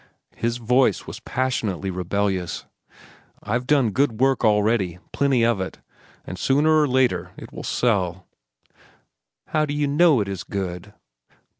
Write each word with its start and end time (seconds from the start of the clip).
His 0.35 0.57
voice 0.57 1.05
was 1.05 1.19
passionately 1.19 1.91
rebellious. 1.91 2.65
"I've 3.43 3.67
done 3.67 3.91
good 3.91 4.19
work 4.19 4.43
already, 4.43 4.97
plenty 5.13 5.43
of 5.45 5.61
it, 5.61 5.77
and 6.25 6.39
sooner 6.39 6.75
or 6.81 6.87
later 6.87 7.33
it 7.37 7.51
will 7.53 7.61
sell." 7.61 8.25
"How 9.49 9.67
do 9.67 9.75
you 9.75 9.85
know 9.85 10.19
it 10.19 10.27
is 10.27 10.43
good?" 10.43 10.95